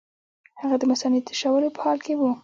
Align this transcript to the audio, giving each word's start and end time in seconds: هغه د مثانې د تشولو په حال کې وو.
هغه 0.61 0.75
د 0.79 0.83
مثانې 0.91 1.19
د 1.21 1.25
تشولو 1.29 1.73
په 1.75 1.79
حال 1.85 1.99
کې 2.05 2.13
وو. 2.19 2.31